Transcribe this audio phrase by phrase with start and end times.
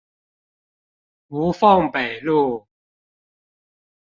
[1.29, 2.65] 吳鳳北路